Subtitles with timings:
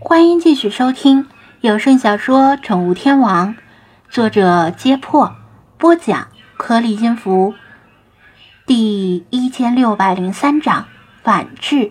[0.00, 1.26] 欢迎继续收听
[1.60, 3.54] 有声小说《宠物天王》，
[4.08, 5.34] 作者：揭破，
[5.76, 7.54] 播讲：颗粒音符，
[8.64, 10.86] 第一千六百零三章
[11.24, 11.90] 反制。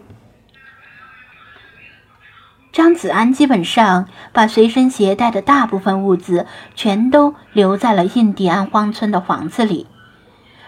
[2.72, 9.86] 张子安基本上把随身携带的大部分物资全都留在了印第安荒村的房子里，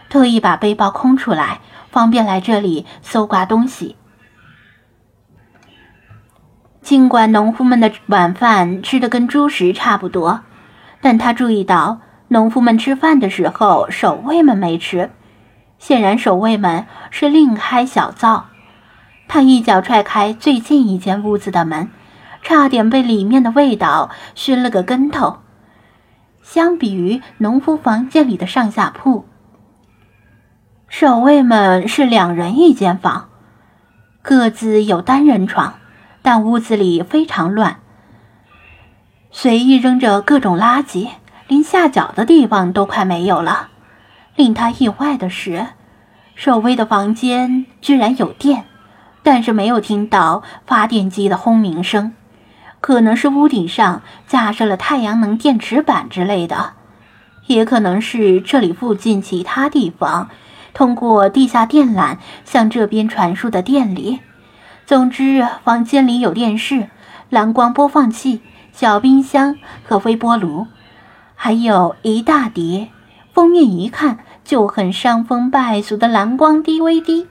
[0.10, 3.96] 特意把背包空出来，方便来这里搜刮东西。
[6.90, 10.42] 尽管农夫们的晚饭吃的跟猪食差不多，
[11.02, 15.12] 但他注意到农夫们吃饭的时候，守卫们没吃。
[15.78, 18.48] 显然，守卫们是另开小灶。
[19.28, 21.92] 他一脚踹开最近一间屋子的门，
[22.42, 25.42] 差点被里面的味道熏了个跟头。
[26.42, 29.28] 相比于农夫房间里的上下铺，
[30.88, 33.30] 守卫们是两人一间房，
[34.24, 35.76] 各自有单人床。
[36.22, 37.78] 但屋子里非常乱，
[39.32, 41.08] 随意扔着各种垃圾，
[41.48, 43.70] 连下脚的地方都快没有了。
[44.36, 45.68] 令他意外的是，
[46.36, 48.66] 守卫的房间居然有电，
[49.24, 52.14] 但是没有听到发电机的轰鸣声，
[52.80, 56.74] 可能是屋顶上架设了太阳能电池板之类的，
[57.48, 60.30] 也可能是这里附近其他地方
[60.74, 64.20] 通过地下电缆向这边传输的电力。
[64.90, 66.90] 总之，房间里有电视、
[67.30, 70.66] 蓝光播放器、小冰箱和微波炉，
[71.36, 72.90] 还有一大叠
[73.32, 77.28] 封面一看就很伤风败俗的蓝光 DVD。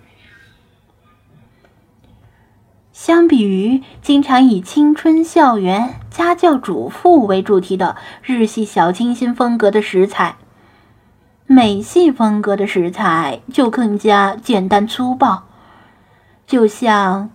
[2.92, 10.37] 相比于经常以青春校园、家教主妇为主题的日系小清新风格的食材，
[11.47, 15.43] 美系风格的食材就更加简单粗暴，
[16.47, 17.31] 就像。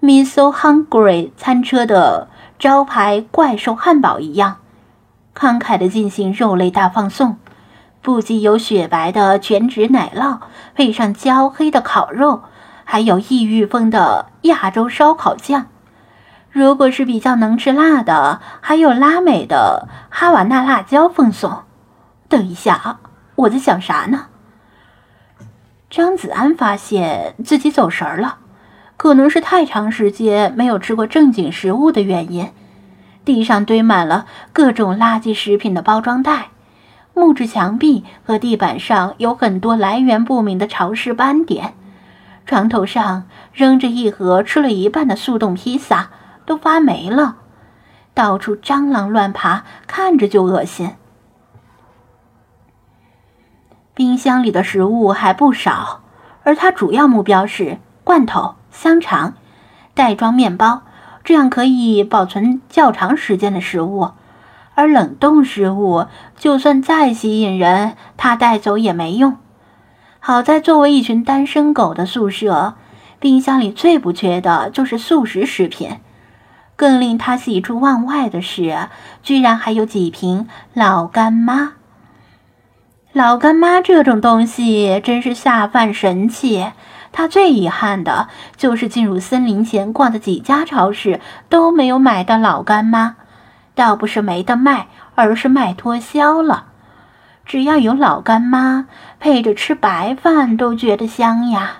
[0.00, 4.58] Me so hungry 餐车的招牌怪兽汉堡一样，
[5.34, 7.38] 慷慨地进行肉类大放送，
[8.02, 10.38] 不仅有雪白的全脂奶酪，
[10.74, 12.42] 配上焦黑的烤肉，
[12.84, 15.66] 还有异域风的亚洲烧烤酱。
[16.50, 21.64] 如果是比较能吃辣的，还有拉美的哈瓦那辣椒奉送。
[22.28, 22.98] 等一下，
[23.34, 24.26] 我在想啥呢？
[25.90, 28.38] 张子安发现自己走神儿了。
[28.96, 32.50] 可能是太长时间没有吃过正经食物的原因，
[33.24, 36.48] 地上堆满了各种垃圾食品的包装袋，
[37.12, 41.74] 木质墙壁和地板上有很多来源不明的潮湿斑点，
[42.46, 46.10] 床头上扔着一盒吃了一半的速冻披萨，
[46.46, 47.36] 都发霉了，
[48.14, 50.92] 到处蟑螂乱爬，看着就恶心。
[53.94, 56.02] 冰箱里的食物还不少，
[56.44, 58.54] 而他主要目标是罐头。
[58.76, 59.32] 香肠、
[59.94, 60.82] 袋装面包，
[61.24, 64.10] 这样可以保存较长时间的食物。
[64.74, 66.04] 而冷冻食物，
[66.36, 69.38] 就算再吸引人，他带走也没用。
[70.20, 72.74] 好在作为一群单身狗的宿舍，
[73.18, 75.96] 冰箱里最不缺的就是速食食品。
[76.76, 78.88] 更令他喜出望外的是，
[79.22, 81.72] 居然还有几瓶老干妈。
[83.14, 86.66] 老干妈这种东西真是下饭神器。
[87.18, 88.28] 他最遗憾的
[88.58, 91.18] 就是进入森林前逛的几家超市
[91.48, 93.16] 都没有买到老干妈，
[93.74, 96.66] 倒不是没得卖，而是卖脱销了。
[97.46, 98.86] 只要有老干妈，
[99.18, 101.78] 配着吃白饭都觉得香呀。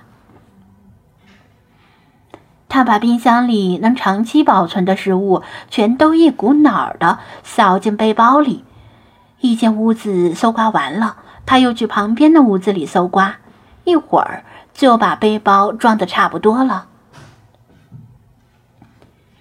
[2.71, 8.65] 他把冰箱里能长期保存的食物全都一股脑儿的扫进背包里。
[9.41, 13.37] 一间屋子搜刮完了，他又去旁边的屋子里搜刮，
[13.85, 14.43] 一会儿。
[14.77, 16.87] 就把背包装的差不多了。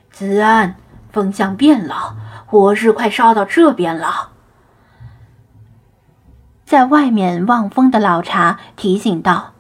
[0.09, 0.75] 子安，
[1.12, 2.16] 风向变了，
[2.46, 4.29] 火势快烧到这边了。
[6.66, 9.51] 在外面望风的老茶提醒道：“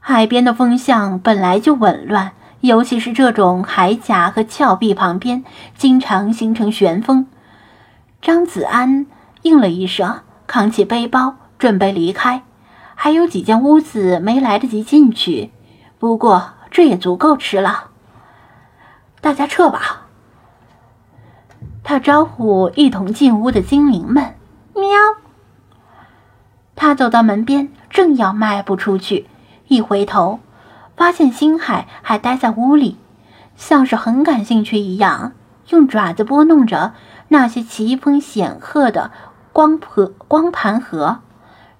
[0.00, 5.44] 海边的风向本来就紊乱，尤其是这种海岬和峭壁旁边，
[5.76, 7.26] 经常形成旋风。”
[8.22, 9.06] 张子安
[9.42, 12.42] 应了一声，扛起背包，准备离开。
[13.04, 15.50] 还有几间屋子没来得及进去，
[15.98, 17.90] 不过这也足够吃了。
[19.20, 20.06] 大家撤吧。
[21.82, 24.36] 他招呼一同进屋的精灵们。
[24.76, 24.86] 喵。
[26.76, 29.26] 他走到门边，正要迈步出去，
[29.66, 30.38] 一回头，
[30.96, 32.98] 发现星海还待在屋里，
[33.56, 35.32] 像是很感兴趣一样，
[35.70, 36.94] 用爪子拨弄着
[37.26, 39.10] 那些奇峰显赫的
[39.52, 41.18] 光盘光盘盒。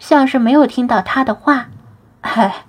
[0.03, 1.69] 像是没有听到他的话，
[2.21, 2.65] 嗨，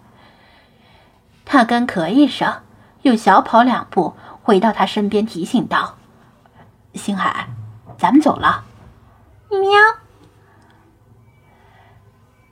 [1.43, 2.61] 他干咳一声，
[3.01, 5.95] 又小跑两步，回到他身边，提醒道
[6.93, 7.47] ：“星海，
[7.97, 8.65] 咱们走了。”
[9.49, 9.71] 喵。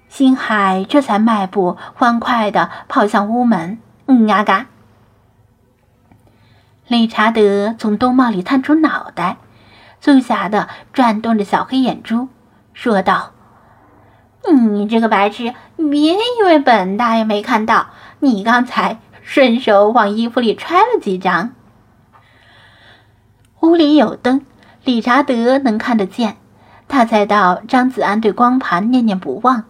[0.09, 3.79] 星海这才迈步欢快的跑向屋门。
[4.07, 4.65] 嗯啊嘎！
[6.87, 9.37] 理查德从兜帽里探出脑袋，
[10.01, 12.29] 粗狭的转动着小黑眼珠，
[12.73, 13.33] 说道
[14.61, 17.87] ：“你这个白痴，别以为本大爷没看到，
[18.19, 21.51] 你刚才顺手往衣服里揣了几张。”
[23.61, 24.45] 屋里有灯，
[24.83, 26.37] 理查德能看得见。
[26.87, 29.63] 他猜到张子安对光盘念念不忘。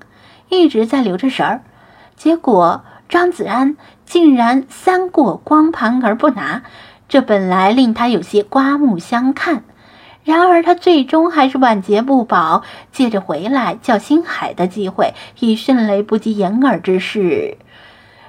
[0.49, 1.61] 一直在留着神儿，
[2.17, 6.63] 结果张子安竟然三过光盘而不拿，
[7.07, 9.63] 这本来令他有些刮目相看。
[10.23, 17.57] 然而他最终还是晚节不保，借着回来叫星海的机会，以迅雷不及掩耳之势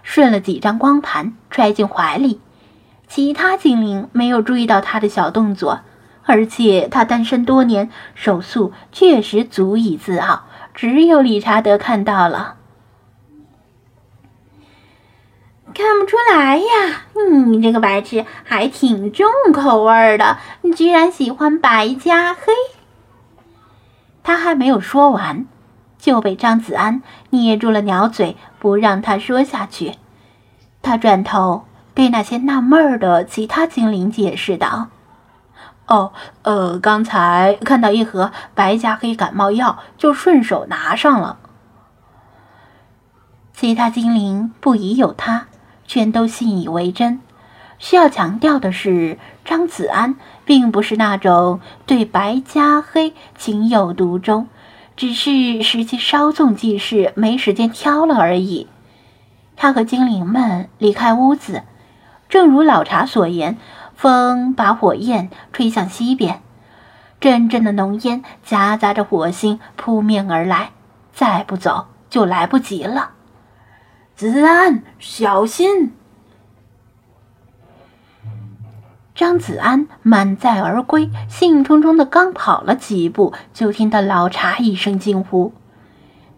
[0.03, 2.41] 顺了几张光盘揣进怀里。
[3.09, 5.81] 其他精灵没有注意到他的小动作，
[6.25, 10.45] 而且他单身多年，手速确实足以自傲。
[10.75, 12.55] 只有理查德看到了，
[15.75, 16.65] 看不出来呀！
[17.49, 22.53] 你这个白痴还挺重口味的，你居然喜欢白加黑。
[24.23, 25.47] 他还没有说完，
[25.99, 29.97] 就被张子安捏住了鸟嘴，不让他说下去。
[30.83, 31.65] 他转头
[31.95, 34.89] 对那些纳闷的其他精灵解释道。
[35.87, 41.39] 哦，呃，刚才看到一盒白加黑感冒药，就顺手拿上了。
[43.53, 45.47] 其他精灵不疑有他，
[45.87, 47.21] 全都信以为真。
[47.79, 50.15] 需要强调的是，张子安
[50.45, 54.49] 并不是那种对白加黑情有独钟，
[54.97, 58.69] 只是时机稍纵即逝，没时间挑了而已。
[59.57, 61.63] 他和精灵们离开屋子，
[62.29, 63.59] 正如老茶所言。
[63.95, 66.41] 风把火焰吹向西边，
[67.21, 70.71] 阵阵的浓烟夹杂着火星扑面而来，
[71.13, 73.11] 再不走就来不及了。
[74.15, 75.93] 子安，小心！
[79.15, 85.53] 张子安满载而归，兴冲冲的刚跑了几步，就听到老茶一声惊呼。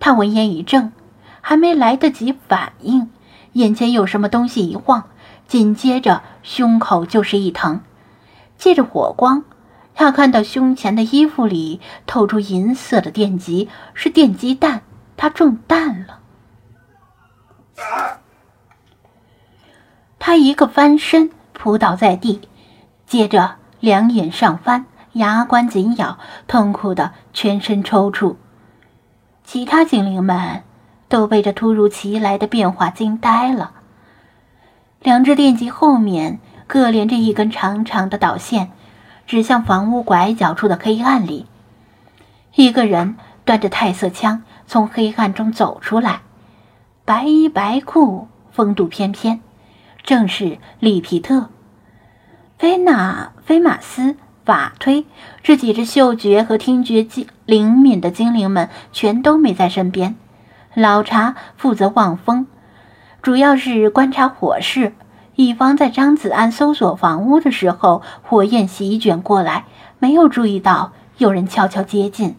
[0.00, 0.92] 他闻言一怔，
[1.40, 3.10] 还没来得及反应，
[3.52, 5.04] 眼前有什么东西一晃。
[5.46, 7.80] 紧接着，胸口就是一疼。
[8.56, 9.44] 借着火光，
[9.94, 14.82] 他看到胸前的衣服里透出银色的电极，是电击弹。
[15.16, 16.20] 他中弹了。
[20.26, 22.40] 他一个翻身扑倒在地，
[23.06, 28.36] 接着两眼上翻，牙关紧咬，痛苦的全身抽搐。
[29.44, 30.62] 其他精灵们
[31.10, 33.72] 都被这突如其来的变化惊呆了。
[35.00, 38.70] 两只电极后面各连着一根长长的导线，
[39.26, 41.44] 指向房屋拐角处的黑暗里。
[42.54, 46.22] 一个人端着太色枪从黑暗中走出来，
[47.04, 49.42] 白衣白裤，风度翩翩，
[50.04, 51.48] 正是里皮特。
[52.56, 55.06] 菲娜、菲马斯、法推
[55.42, 60.14] 这几只嗅觉和听觉精灵敏的精灵们全都没在身边。
[60.74, 62.46] 老查负责望风。
[63.22, 64.92] 主要是观察火势，
[65.34, 69.64] 以防在张子安搜索房屋的时候，火焰席卷过来，
[69.98, 72.36] 没有注意到有人悄悄接近。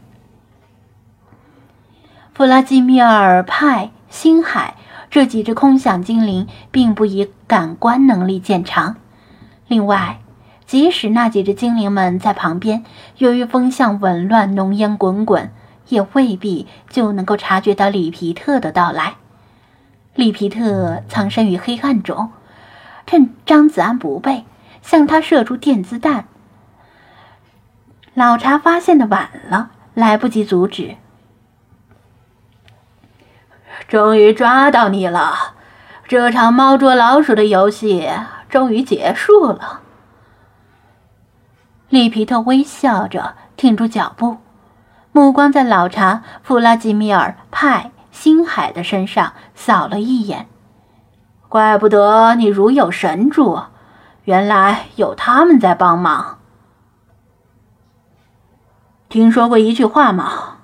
[2.36, 4.75] 弗拉基米尔、派、星海
[5.16, 8.98] 这几只空想精灵并不以感官能力见长，
[9.66, 10.20] 另外，
[10.66, 12.84] 即使那几只精灵们在旁边，
[13.18, 15.54] 由于风向紊乱，浓烟滚滚，
[15.88, 19.14] 也未必就能够察觉到里皮特的到来。
[20.16, 22.32] 里皮特藏身于黑暗中，
[23.08, 24.44] 趁张子安不备，
[24.82, 26.26] 向他射出电子弹。
[28.14, 30.98] 老查发现的晚了，来不及阻止。
[33.88, 35.53] 终于抓到你了，
[36.08, 38.10] 这场猫捉老鼠的游戏
[38.50, 39.82] 终于结束了。
[41.89, 44.38] 利皮特微笑着停住脚步，
[45.12, 47.91] 目光在老查、弗拉基米尔、派。
[48.15, 50.48] 星海的身上扫了一眼，
[51.50, 53.60] 怪不得你如有神助，
[54.24, 56.39] 原来有他们在帮忙。
[59.10, 60.60] 听说过一句话吗？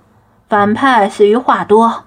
[0.48, 2.06] 反派死于话多。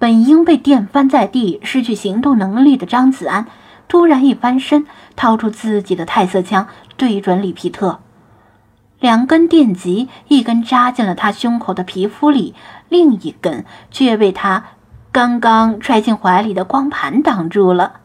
[0.00, 3.46] 本应被电翻在地、失去行动能力的张子安，
[3.86, 6.66] 突然一翻身，掏出自己的太色枪，
[6.96, 8.00] 对准里皮特。
[8.98, 12.54] 两根电极，一根扎进了他胸口的皮肤里，
[12.88, 14.64] 另一根却被他
[15.12, 18.00] 刚刚揣进怀里的光盘挡住了。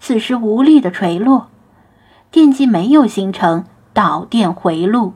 [0.00, 1.48] 此时无力的垂落，
[2.30, 5.12] 电机没有形成导电回路。